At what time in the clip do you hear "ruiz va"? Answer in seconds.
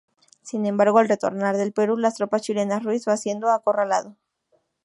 2.81-3.17